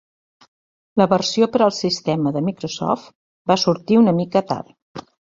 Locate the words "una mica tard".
4.05-5.05